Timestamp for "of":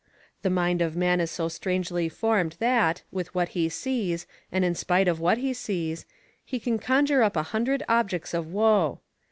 0.81-0.95, 5.07-5.19, 8.33-8.47